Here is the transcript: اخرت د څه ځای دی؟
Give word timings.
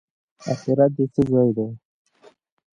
اخرت 0.51 0.91
د 0.97 0.99
څه 1.13 1.21
ځای 1.31 1.49
دی؟ 1.55 1.67